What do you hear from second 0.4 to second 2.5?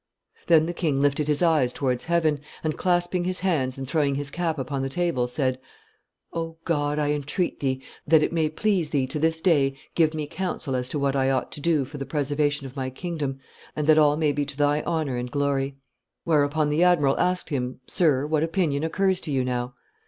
Then the king lifted his eyes towards heaven,